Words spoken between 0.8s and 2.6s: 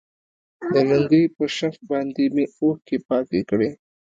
لونګۍ په شف باندې مې